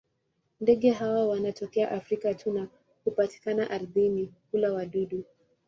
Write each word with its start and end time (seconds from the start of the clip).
Ndege 0.61 0.91
hawa 0.91 1.27
wanatokea 1.27 1.91
Afrika 1.91 2.33
tu 2.33 2.53
na 2.53 2.67
hupatikana 3.05 3.69
ardhini; 3.71 4.33
hula 4.51 4.73
wadudu. 4.73 5.23